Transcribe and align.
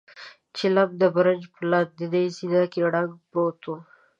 چيلم 0.57 0.89
د 1.01 1.03
برج 1.15 1.41
په 1.53 1.59
لاندنۍ 1.71 2.25
زينه 2.37 2.61
کې 2.71 2.81
ړنګ 2.93 3.11
پروت 3.29 3.61
و. 3.67 3.73